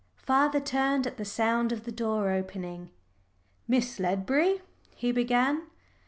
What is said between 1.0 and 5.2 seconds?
at the sound of the door opening. "Miss Ledbury," he